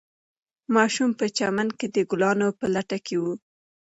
ماشوم 0.75 1.11
په 1.19 1.25
چمن 1.37 1.67
کې 1.79 1.87
د 1.95 1.97
ګلانو 2.11 2.47
په 2.59 2.65
لټه 2.73 2.97
کې 3.05 3.15
و. 3.21 3.23